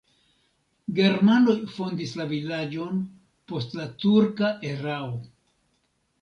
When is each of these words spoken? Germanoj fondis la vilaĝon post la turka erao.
Germanoj 0.99 1.53
fondis 1.73 2.13
la 2.21 2.25
vilaĝon 2.31 2.97
post 3.53 3.77
la 3.81 3.87
turka 4.05 4.51
erao. 4.73 5.13